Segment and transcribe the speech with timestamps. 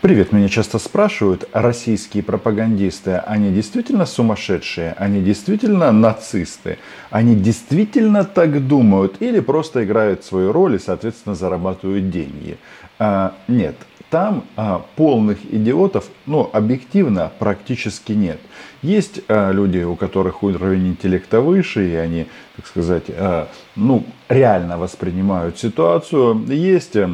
[0.00, 6.78] Привет, меня часто спрашивают, российские пропагандисты, они действительно сумасшедшие, они действительно нацисты,
[7.10, 12.56] они действительно так думают или просто играют свою роль и, соответственно, зарабатывают деньги.
[12.98, 13.74] А, нет,
[14.08, 18.40] там а, полных идиотов, ну, объективно практически нет.
[18.80, 22.26] Есть а, люди, у которых уровень интеллекта выше, и они,
[22.56, 26.42] так сказать, а, ну, реально воспринимают ситуацию.
[26.48, 27.06] Есть а,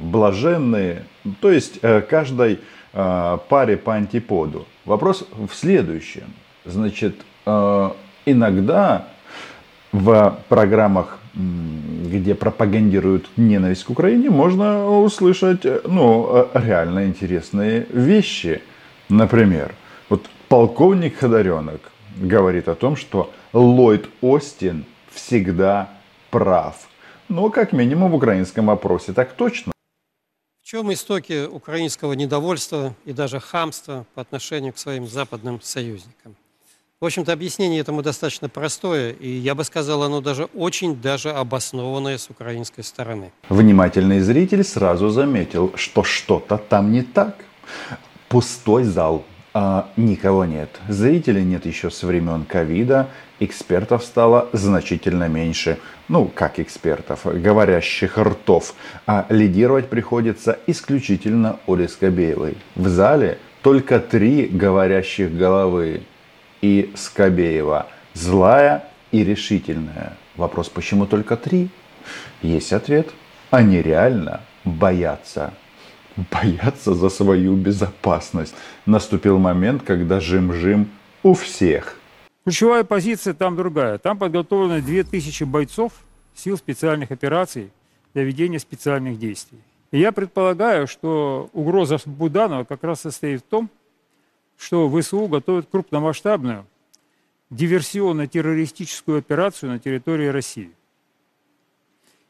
[0.00, 1.04] блаженные,
[1.40, 2.60] то есть а, каждой
[2.92, 4.66] а, паре по антиподу.
[4.84, 6.24] Вопрос в следующем.
[6.64, 7.16] Значит,
[7.46, 9.08] а, иногда
[9.92, 18.62] в программах где пропагандируют ненависть к Украине, можно услышать ну, реально интересные вещи.
[19.08, 19.74] Например,
[20.08, 25.90] вот полковник Ходоренок говорит о том, что Ллойд Остин всегда
[26.30, 26.76] прав.
[27.28, 29.73] Но как минимум в украинском опросе так точно.
[30.74, 36.34] Чем истоки украинского недовольства и даже хамства по отношению к своим западным союзникам?
[37.00, 42.18] В общем-то, объяснение этому достаточно простое, и я бы сказал, оно даже очень даже обоснованное
[42.18, 43.30] с украинской стороны.
[43.48, 47.36] Внимательный зритель сразу заметил, что что-то там не так.
[48.28, 50.68] Пустой зал, а никого нет.
[50.88, 55.78] Зрителей нет еще со времен ковида, экспертов стало значительно меньше.
[56.08, 58.74] Ну, как экспертов, говорящих ртов.
[59.06, 62.56] А лидировать приходится исключительно Оле Скобеевой.
[62.74, 66.02] В зале только три говорящих головы
[66.60, 67.86] и Скобеева.
[68.12, 70.16] Злая и решительная.
[70.34, 71.68] Вопрос, почему только три?
[72.42, 73.10] Есть ответ.
[73.50, 75.54] Они реально боятся.
[76.16, 78.54] Боятся за свою безопасность.
[78.86, 80.88] Наступил момент, когда жим-жим
[81.22, 81.98] у всех.
[82.44, 83.98] Ключевая позиция там другая.
[83.98, 85.92] Там подготовлено 2000 бойцов
[86.34, 87.72] сил специальных операций
[88.12, 89.58] для ведения специальных действий.
[89.90, 93.70] И я предполагаю, что угроза Буданова как раз состоит в том,
[94.56, 96.66] что ВСУ готовит крупномасштабную
[97.50, 100.70] диверсионно-террористическую операцию на территории России.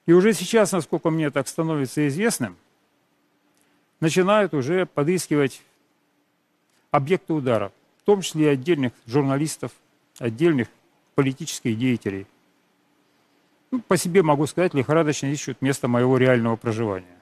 [0.07, 2.57] И уже сейчас, насколько мне так становится известным,
[4.05, 5.63] начинают уже подыскивать
[6.91, 7.73] объекты удара,
[8.03, 9.73] в том числе и отдельных журналистов,
[10.19, 10.69] отдельных
[11.15, 12.27] политических деятелей.
[13.71, 17.17] Ну, по себе могу сказать, лихорадочно ищут место моего реального проживания.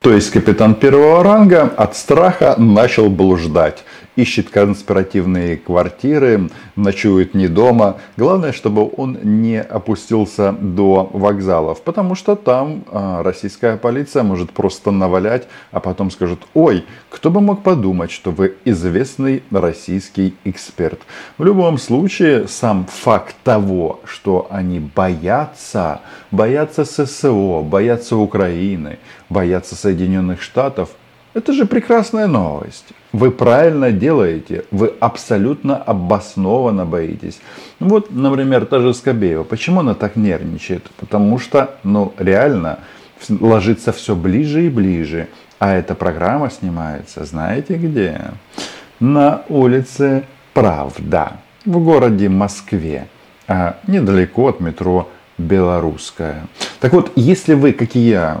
[0.00, 3.82] То есть капитан первого ранга от страха начал блуждать.
[4.14, 7.96] Ищет конспиративные квартиры, ночует не дома.
[8.16, 14.92] Главное, чтобы он не опустился до вокзалов, потому что там а, российская полиция может просто
[14.92, 21.00] навалять, а потом скажет, ой, кто бы мог подумать, что вы известный российский эксперт.
[21.38, 30.42] В любом случае, сам факт того, что они боятся, боятся ССО, боятся Украины, боятся Соединенных
[30.42, 30.90] Штатов,
[31.34, 32.86] это же прекрасная новость.
[33.12, 37.40] Вы правильно делаете, вы абсолютно обоснованно боитесь.
[37.80, 39.44] Вот, например, та же Скобеева.
[39.44, 40.90] Почему она так нервничает?
[40.98, 42.80] Потому что, ну, реально,
[43.28, 45.28] ложится все ближе и ближе.
[45.58, 48.32] А эта программа снимается, знаете где?
[49.00, 50.24] На улице
[50.58, 51.34] Правда,
[51.64, 53.06] в городе Москве,
[53.46, 56.48] а недалеко от метро Белорусская.
[56.80, 58.40] Так вот, если вы, как и я,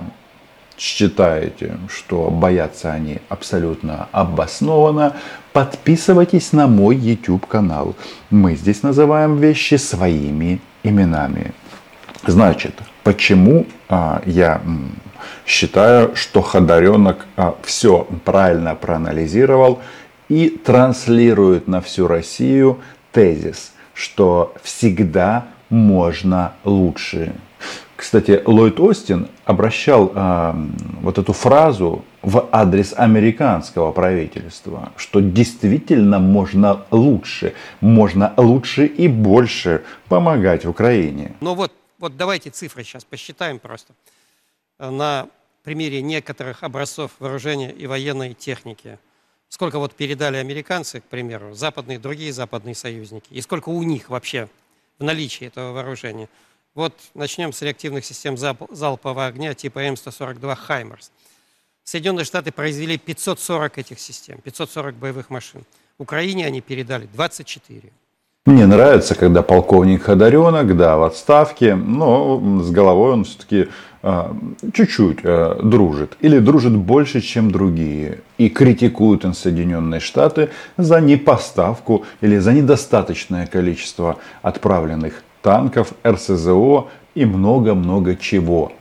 [0.78, 5.16] считаете, что боятся они абсолютно обоснованно,
[5.52, 7.96] подписывайтесь на мой YouTube канал.
[8.30, 11.52] Мы здесь называем вещи своими именами.
[12.26, 14.60] Значит, почему а, я
[15.46, 19.80] считаю, что Ходоренок а, все правильно проанализировал
[20.28, 22.78] и транслирует на всю Россию
[23.12, 27.32] тезис, что всегда можно лучше.
[27.98, 30.52] Кстати, Ллойд Остин обращал э,
[31.02, 39.82] вот эту фразу в адрес американского правительства, что действительно можно лучше, можно лучше и больше
[40.08, 41.34] помогать Украине.
[41.40, 43.92] Ну вот, вот давайте цифры сейчас посчитаем просто
[44.78, 45.26] на
[45.64, 48.98] примере некоторых образцов вооружения и военной техники.
[49.48, 54.48] Сколько вот передали американцы, к примеру, западные, другие западные союзники, и сколько у них вообще
[55.00, 56.28] в наличии этого вооружения–
[56.74, 61.10] вот начнем с реактивных систем залпового огня типа М142 «Хаймерс».
[61.84, 65.64] Соединенные Штаты произвели 540 этих систем, 540 боевых машин.
[65.98, 67.90] Украине они передали 24.
[68.46, 73.68] Мне нравится, когда полковник Ходоренок, да, в отставке, но с головой он все-таки
[74.02, 74.34] а,
[74.72, 76.16] чуть-чуть а, дружит.
[76.20, 78.20] Или дружит больше, чем другие.
[78.38, 87.24] И критикует он Соединенные Штаты за непоставку или за недостаточное количество отправленных танков, РСЗО и
[87.24, 88.72] много-много чего.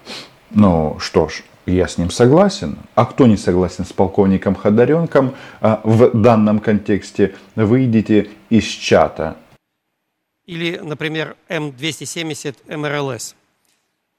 [0.51, 2.77] Ну что ж, я с ним согласен.
[2.95, 9.38] А кто не согласен с полковником Ходоренком а, в данном контексте, выйдите из чата.
[10.45, 13.36] Или, например, М270 МРЛС.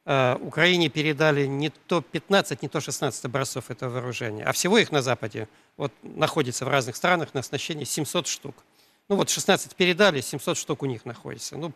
[0.05, 4.91] Э, Украине передали не то 15, не то 16 образцов этого вооружения, а всего их
[4.91, 8.55] на Западе вот, находится в разных странах на оснащении 700 штук.
[9.11, 11.59] Ну вот 16 передали, 700 штук у них находится.
[11.59, 11.73] Ну,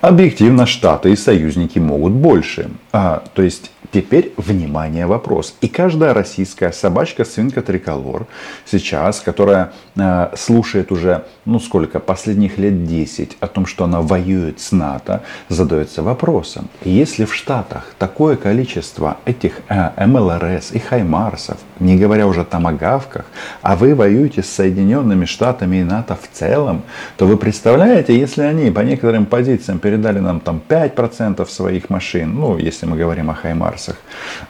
[0.00, 2.70] Объективно Штаты и союзники могут больше.
[2.92, 5.54] А, то есть теперь внимание вопрос.
[5.60, 8.26] И каждая российская собачка свинка триколор
[8.66, 14.60] сейчас, которая э, слушает уже, ну сколько, последних лет 10 о том, что она воюет
[14.60, 16.68] с НАТО, задается вопросом.
[16.84, 23.24] Если в Штатах такое количество этих э, МЛРС и Хаймарсов, не говоря уже о томагавках,
[23.62, 26.82] а вы воюете с Соединенными Штатами и НАТО в целом,
[27.16, 32.58] то вы представляете, если они по некоторым позициям передали нам там 5% своих машин, ну,
[32.58, 33.96] если мы говорим о Хаймарсах.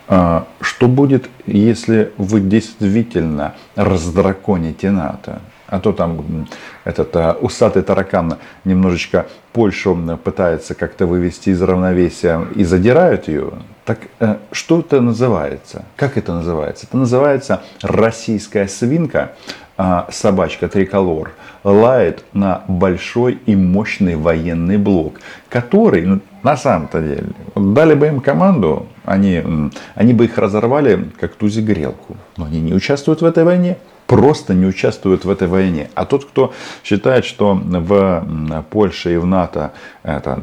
[0.09, 5.41] А, что будет, если вы действительно раздраконите НАТО?
[5.69, 6.47] А то там
[6.85, 13.53] этот а, усатый таракан немножечко Польшу пытается как-то вывести из равновесия и задирают ее.
[13.85, 15.85] Так э, что это называется?
[15.97, 16.87] Как это называется?
[16.87, 19.33] Это называется российская свинка,
[19.77, 21.33] а, собачка триколор
[21.65, 27.25] лает на большой и мощный военный блок, который ну, на самом-то деле,
[27.55, 32.17] дали бы им команду, они, они бы их разорвали как тузи грелку.
[32.37, 33.77] Но они не участвуют в этой войне
[34.09, 35.91] просто не участвуют в этой войне.
[35.95, 39.73] А тот, кто считает, что в Польше и в НАТО
[40.03, 40.41] это,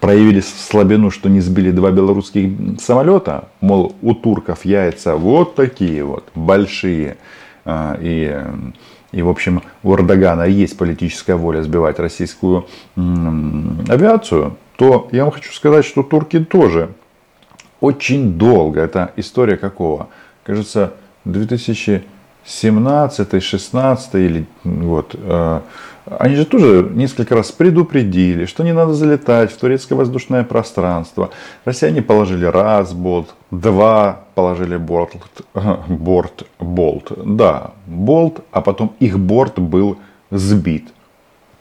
[0.00, 6.28] проявили слабину, что не сбили два белорусских самолета, мол, у турков яйца вот такие вот,
[6.36, 7.16] большие,
[7.64, 8.40] а, и,
[9.10, 12.66] и в общем, у Эрдогана есть политическая воля сбивать российскую
[12.96, 16.90] авиацию, то я вам хочу сказать, что турки тоже
[17.80, 20.08] очень долго, это история какого?
[20.44, 20.92] Кажется,
[21.24, 22.04] 2000
[22.44, 25.60] 17, 16 или вот, э,
[26.04, 31.30] они же тоже несколько раз предупредили, что не надо залетать в турецкое воздушное пространство.
[31.64, 35.12] Россияне положили раз болт, два положили борт,
[35.88, 37.12] борт, болт.
[37.24, 39.98] Да, болт, а потом их борт был
[40.30, 40.88] сбит.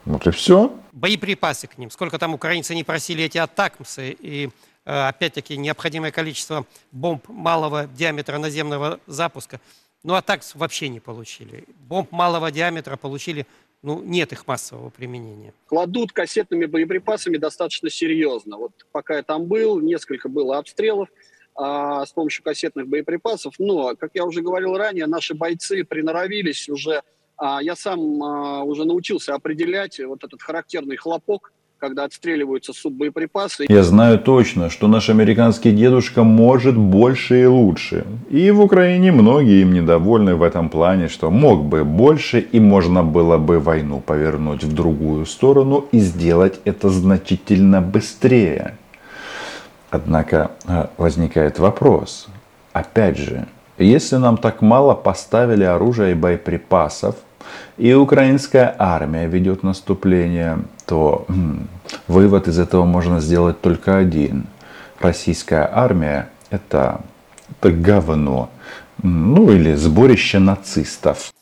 [0.06, 0.74] Вот и все.
[0.92, 1.92] Боеприпасы к ним.
[1.92, 4.50] Сколько там украинцы не просили эти атакмсы и
[4.86, 9.60] э, опять-таки необходимое количество бомб малого диаметра наземного запуска–
[10.04, 11.66] ну, а так вообще не получили.
[11.88, 13.46] Бомб малого диаметра получили,
[13.84, 15.54] ну, нет их массового применения.
[15.68, 18.58] Кладут кассетными боеприпасами достаточно серьезно.
[18.58, 21.10] Вот пока я там был, несколько было обстрелов
[21.56, 23.56] а, с помощью кассетных боеприпасов.
[23.60, 27.04] Но, как я уже говорил ранее, наши бойцы приноровились уже.
[27.38, 33.66] А, я сам а, уже научился определять вот этот характерный хлопок, когда отстреливаются суббоеприпасы.
[33.68, 38.06] Я знаю точно, что наш американский дедушка может больше и лучше.
[38.30, 43.04] И в Украине многие им недовольны в этом плане, что мог бы больше и можно
[43.04, 48.78] было бы войну повернуть в другую сторону и сделать это значительно быстрее.
[49.90, 52.28] Однако э, возникает вопрос.
[52.74, 53.48] Опять же,
[53.80, 57.16] если нам так мало поставили оружия и боеприпасов,
[57.78, 61.68] и украинская армия ведет наступление, то м,
[62.08, 64.46] вывод из этого можно сделать только один.
[65.00, 67.02] Российская армия это,
[67.50, 68.50] это говно.
[69.04, 71.34] Ну или сборище нацистов.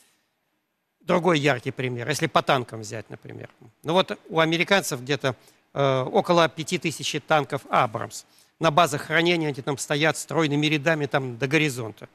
[1.02, 3.50] Другой яркий пример, если по танкам взять, например.
[3.84, 5.36] Ну вот у американцев где-то
[5.74, 8.26] э, около 5000 танков «Абрамс».
[8.60, 12.08] На базах хранения они там стоят стройными рядами там до горизонта.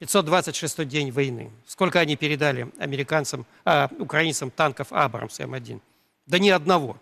[0.00, 1.50] 526 день войны.
[1.66, 5.78] Сколько они передали американцам, а, украинцам танков «Абрамс» М1?
[6.26, 6.96] Да ни одного.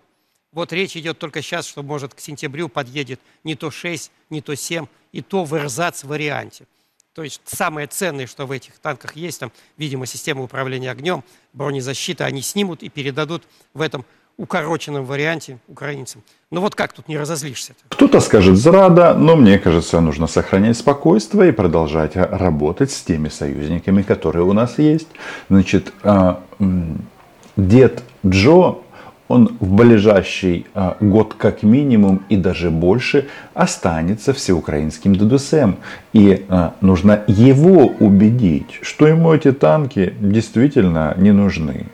[0.50, 4.56] Вот речь идет только сейчас, что, может, к сентябрю подъедет не то 6, не то
[4.56, 6.66] 7, и то в эрзац-варианте.
[7.12, 12.24] То есть самое ценное, что в этих танках есть, там, видимо, система управления огнем, бронезащита,
[12.24, 14.04] они снимут и передадут в этом
[14.38, 16.22] укороченном варианте украинцам.
[16.50, 17.72] Ну вот как тут не разозлишься?
[17.72, 17.76] -то?
[17.88, 24.02] Кто-то скажет зрада, но мне кажется, нужно сохранять спокойствие и продолжать работать с теми союзниками,
[24.02, 25.08] которые у нас есть.
[25.50, 26.40] Значит, а,
[27.56, 28.76] дед Джо
[29.28, 35.74] он в ближайший а, год как минимум и даже больше останется всеукраинским ДДСМ.
[36.12, 41.86] И а, нужно его убедить, что ему эти танки действительно не нужны.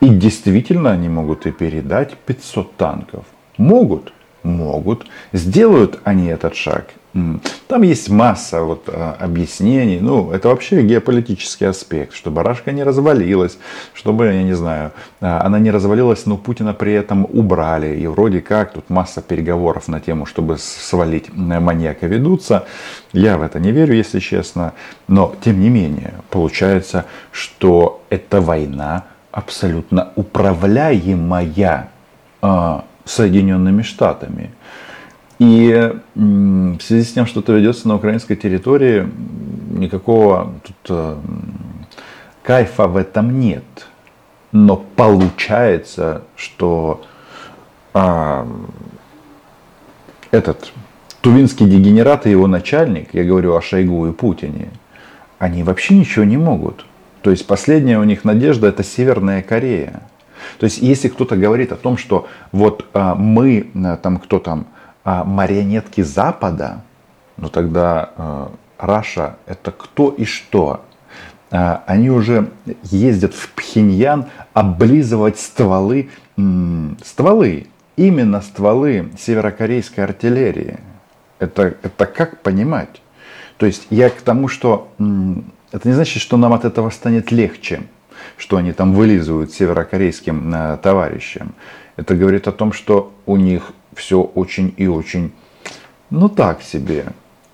[0.00, 3.24] И действительно они могут и передать 500 танков.
[3.56, 5.06] Могут, могут.
[5.32, 6.88] Сделают они этот шаг
[7.68, 9.98] Там есть масса вот, а, объяснений.
[10.00, 13.58] Ну, это вообще геополитический аспект, чтобы Рашка не развалилась,
[13.92, 17.98] чтобы, я не знаю, а, она не развалилась, но Путина при этом убрали.
[17.98, 22.64] И вроде как тут масса переговоров на тему, чтобы свалить маньяка ведутся.
[23.12, 24.72] Я в это не верю, если честно.
[25.06, 31.90] Но, тем не менее, получается, что эта война абсолютно управляемая
[32.40, 34.50] а, Соединенными Штатами.
[35.42, 39.08] И в связи с тем, что это ведется на украинской территории,
[39.72, 41.16] никакого тут э,
[42.44, 43.64] кайфа в этом нет.
[44.52, 47.02] Но получается, что
[47.92, 48.46] а,
[50.30, 50.72] этот
[51.22, 54.68] тувинский дегенерат и его начальник, я говорю о Шойгу и Путине,
[55.40, 56.86] они вообще ничего не могут.
[57.22, 60.02] То есть последняя у них надежда это Северная Корея.
[60.60, 64.66] То есть если кто-то говорит о том, что вот а, мы, э, там кто там,
[65.04, 66.82] марионетки Запада,
[67.36, 68.46] ну тогда э,
[68.78, 70.84] Раша это кто и что?
[71.52, 72.50] А, они уже
[72.82, 76.08] ездят в Пхеньян облизывать стволы,
[77.04, 77.66] стволы,
[77.96, 80.78] именно стволы северокорейской артиллерии.
[81.38, 83.02] Это, это как понимать?
[83.58, 84.90] То есть я к тому, что
[85.72, 87.82] это не значит, что нам от этого станет легче,
[88.36, 91.54] что они там вылизывают северокорейским э, товарищам.
[91.96, 95.32] Это говорит о том, что у них все очень и очень,
[96.10, 97.06] ну так себе.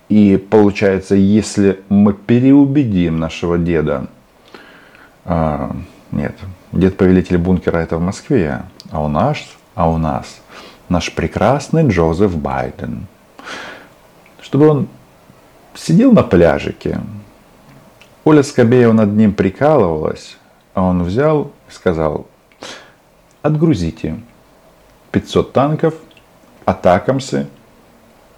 [0.08, 4.06] И получается, если мы переубедим нашего деда,
[5.24, 5.76] а,
[6.12, 6.34] нет,
[6.72, 9.38] дед повелитель бункера это в Москве, а у нас,
[9.74, 10.40] а у нас
[10.88, 13.06] наш прекрасный Джозеф Байден,
[14.40, 14.88] чтобы он
[15.74, 17.00] сидел на пляжике,
[18.24, 20.38] Оля Скобеева над ним прикалывалась,
[20.72, 22.26] а он взял и сказал,
[23.42, 24.20] отгрузите
[25.12, 25.94] 500 танков–
[26.68, 27.48] атакамсы.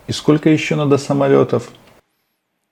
[0.06, 1.70] И сколько еще надо самолетов?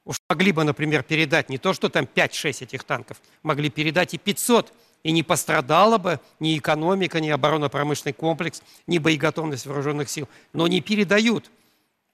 [0.05, 4.19] Уж могли бы, например, передать не то, что там 5-6 этих танков, могли передать и
[4.19, 4.73] 500,
[5.03, 10.29] и не пострадала бы ни экономика, ни оборонно-промышленный комплекс, ни боеготовность вооруженных сил.
[10.53, 11.51] Но не передают.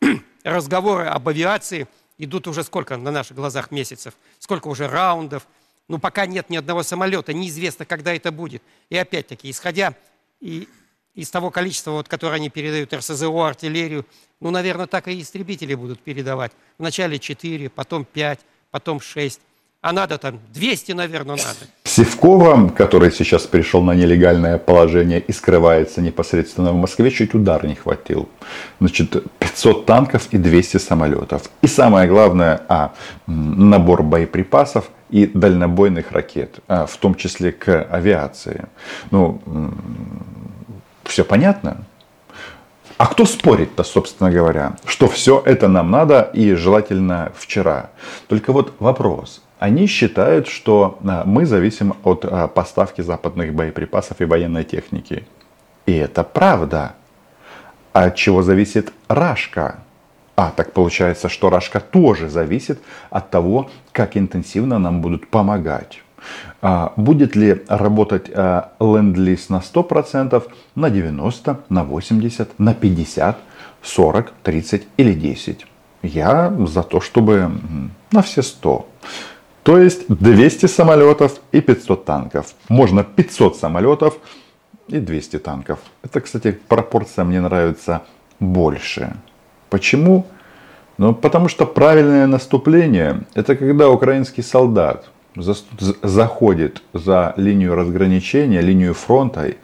[0.45, 1.87] Разговоры об авиации
[2.19, 5.47] идут уже сколько на наших глазах месяцев, сколько уже раундов.
[5.89, 8.63] Ну, пока нет ни одного самолета, неизвестно, когда это будет.
[8.91, 9.95] И опять-таки, исходя
[10.41, 10.69] и
[11.15, 14.05] из того количества, вот, которое они передают РСЗО, артиллерию,
[14.41, 16.53] ну, наверное, так и истребители будут передавать.
[16.79, 18.41] Вначале 4, потом 5,
[18.71, 19.41] потом 6.
[19.81, 21.59] А надо там 200, наверное, надо.
[21.85, 27.75] Севкова, который сейчас перешел на нелегальное положение и скрывается непосредственно в Москве, чуть удар не
[27.75, 28.29] хватил.
[28.81, 31.43] Значит, 500 танков и 200 самолетов.
[31.61, 32.95] И самое главное, а,
[33.27, 38.65] набор боеприпасов и дальнобойных ракет, а, в том числе к авиации.
[39.11, 39.43] Ну,
[41.05, 41.85] все понятно?
[42.97, 47.91] А кто спорит-то, собственно говоря, что все это нам надо и желательно вчера?
[48.29, 49.43] Только вот вопрос.
[49.59, 55.27] Они считают, что а, мы зависим от а, поставки западных боеприпасов и военной техники.
[55.87, 56.95] И это правда.
[57.93, 59.81] А от чего зависит Рашка?
[60.37, 62.81] А, так получается, что Рашка тоже зависит
[63.11, 66.01] от того, как интенсивно нам будут помогать.
[66.67, 70.43] А, будет ли работать а, ленд-лиз на 100%,
[70.75, 73.35] на 90%, на 80%, на 50%,
[73.83, 75.59] 40%, 30% или 10%?
[76.03, 77.51] Я за то, чтобы
[78.13, 78.85] на все 100%.
[79.63, 82.55] То есть 200 самолетов и 500 танков.
[82.71, 84.15] Можно 500 самолетов
[84.89, 85.81] и 200 танков.
[86.03, 88.05] Это, кстати, пропорция мне нравится
[88.41, 89.17] больше.
[89.69, 90.27] Почему?
[90.97, 99.55] Ну, потому что правильное наступление– это когда украинский солдат заходит за линию разграничения, линию фронта,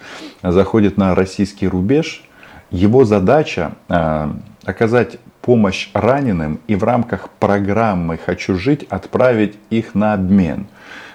[0.42, 2.24] заходит на российский рубеж,
[2.70, 4.32] его задача э,
[4.64, 10.66] оказать помощь раненым и в рамках программы «Хочу жить» отправить их на обмен,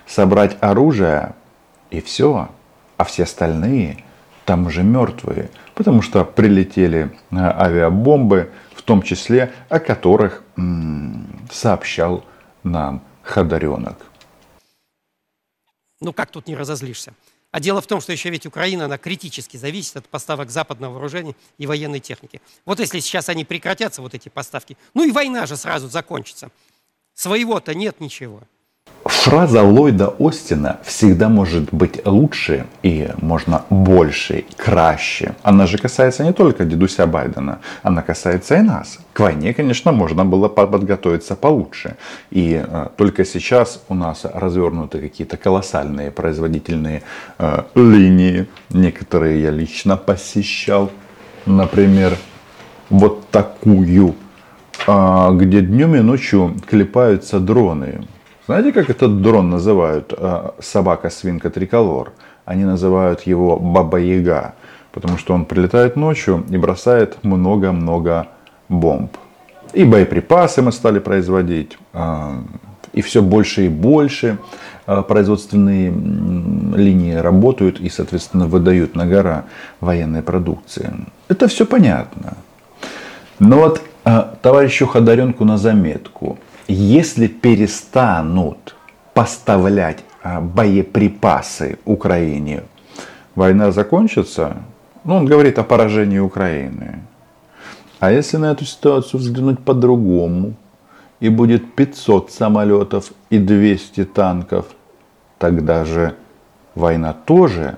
[0.05, 1.33] собрать оружие
[1.91, 2.49] и все.
[2.97, 4.03] А все остальные
[4.45, 10.43] там уже мертвые, потому что прилетели э, авиабомбы, в том числе о которых
[11.51, 12.23] сообщал
[12.63, 13.97] нам Ходоренок.
[16.01, 17.13] Ну как тут не разозлишься?
[17.51, 21.35] А дело в том, что еще ведь Украина, она критически зависит от поставок западного вооружения
[21.57, 22.41] и военной техники.
[22.65, 26.51] Вот если сейчас они прекратятся, вот эти поставки, ну и война же сразу закончится.
[27.13, 28.43] Своего-то нет ничего.
[29.05, 35.35] Фраза Ллойда Остина всегда может быть лучше и можно больше, краще.
[35.43, 38.97] Она же касается не только дедуся Байдена, она касается и нас.
[39.13, 41.97] К войне, конечно, можно было подготовиться получше.
[42.31, 47.03] И э, только сейчас у нас развернуты какие-то колоссальные производительные
[47.37, 48.47] э, линии.
[48.71, 50.89] Некоторые я лично посещал.
[51.45, 52.17] Например,
[52.89, 54.15] вот такую
[54.87, 58.01] а, где днем и ночью клепаются дроны.
[58.47, 60.13] Знаете, как этот дрон называют?
[60.15, 62.11] А, собака-свинка триколор.
[62.45, 64.53] Они называют его Баба-Яга,
[64.91, 68.27] потому что он прилетает ночью и бросает много-много
[68.69, 69.17] бомб.
[69.73, 72.43] И боеприпасы мы стали производить, а,
[72.93, 74.37] и все больше и больше
[74.85, 79.45] производственные линии работают и, соответственно, выдают на гора
[79.79, 80.93] военной продукции.
[81.27, 82.37] Это все понятно.
[83.39, 83.81] Но вот
[84.43, 86.37] товарищу Ходоренку на заметку.
[86.67, 88.75] Если перестанут
[89.13, 92.63] поставлять а, боеприпасы Украине,
[93.35, 94.57] война закончится?
[95.03, 96.99] Ну, он говорит о поражении Украины.
[97.99, 100.55] А если на эту ситуацию взглянуть по-другому,
[101.19, 104.65] и будет 500 самолетов и 200 танков,
[105.37, 106.15] тогда же
[106.75, 107.77] война тоже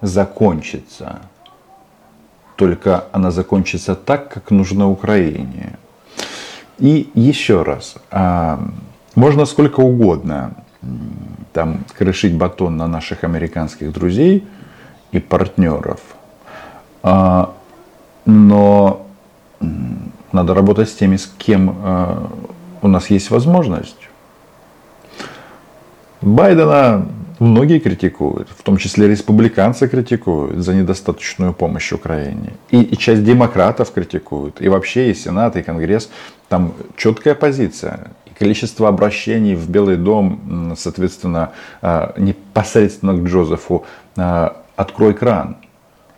[0.00, 1.20] закончится
[2.60, 5.78] только она закончится так, как нужно Украине.
[6.80, 8.58] И еще раз, а,
[9.14, 10.54] можно сколько угодно
[11.52, 14.46] там крышить батон на наших американских друзей
[15.12, 16.00] и партнеров,
[17.02, 17.54] а,
[18.24, 19.06] но
[20.32, 22.30] надо работать с теми, с кем а,
[22.80, 24.08] у нас есть возможность.
[26.22, 27.06] Байдена
[27.40, 32.52] Многие критикуют, в том числе республиканцы критикуют за недостаточную помощь Украине.
[32.70, 34.60] И, и часть демократов критикуют.
[34.60, 36.10] И вообще и Сенат, и Конгресс.
[36.50, 38.12] Там четкая позиция.
[38.26, 43.86] И количество обращений в Белый дом, соответственно, а, непосредственно к Джозефу.
[44.18, 45.56] А, Открой кран.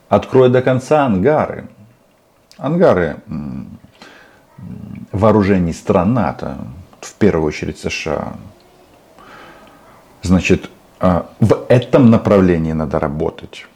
[0.08, 1.68] Открой до конца ангары.
[2.58, 3.16] Ангары
[5.12, 6.58] вооружений стран НАТО,
[7.00, 8.32] в первую очередь США.
[10.22, 10.70] Значит,
[11.40, 13.66] в этом направлении надо работать.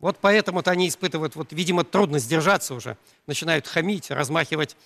[0.00, 4.76] Вот поэтому-то они испытывают, вот, видимо, трудность держаться уже, начинают хамить, размахивать.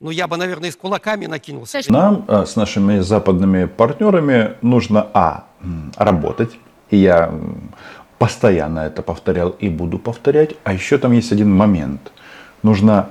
[0.00, 1.80] Ну, я бы, наверное, и с кулаками накинулся.
[1.88, 5.44] Нам а, с нашими западными партнерами нужно, а,
[5.96, 6.56] работать.
[6.88, 7.34] И я
[8.18, 10.54] постоянно это повторял и буду повторять.
[10.64, 12.12] А еще там есть один момент.
[12.62, 13.10] Нужно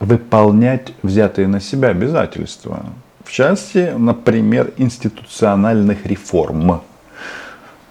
[0.00, 2.86] выполнять взятые на себя обязательства.
[3.24, 6.82] В части, например, институциональных реформ.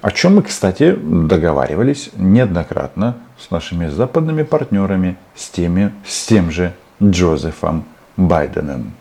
[0.05, 6.75] О чем мы, кстати, договаривались неоднократно с нашими западными партнерами, с, теми, с тем же
[7.01, 8.93] Джозефом Байденом.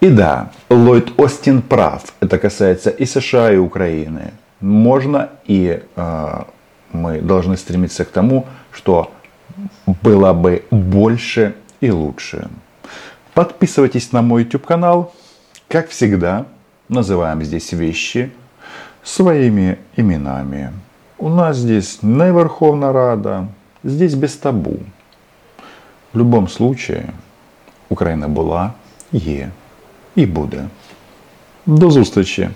[0.00, 2.04] И да, Ллойд Остин прав.
[2.20, 4.34] Это касается и США, и Украины.
[4.60, 6.42] Можно и э,
[6.92, 9.10] мы должны стремиться к тому, что
[9.86, 12.48] было бы больше и лучше.
[13.34, 15.12] Подписывайтесь на мой YouTube канал.
[15.66, 16.46] Как всегда,
[16.88, 18.30] называем здесь вещи–
[19.05, 20.71] своими именами.
[21.17, 23.47] У нас здесь не Верховна Рада,
[23.83, 24.77] здесь без табу.
[26.13, 27.03] В любом случае,
[27.89, 28.73] Україна була,
[29.11, 29.49] є
[30.15, 30.65] і буде.
[31.65, 32.49] До зустрічі!